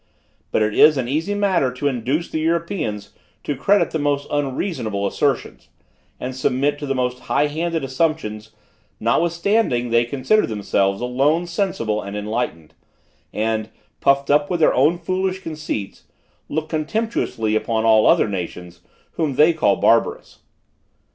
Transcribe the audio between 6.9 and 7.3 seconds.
most